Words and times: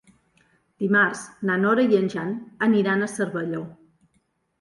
Dimarts 0.83 1.19
na 1.49 1.57
Nora 1.65 1.83
i 1.91 1.97
en 1.97 2.07
Jan 2.13 2.31
aniran 2.69 3.05
a 3.05 3.11
Cervelló. 3.17 3.61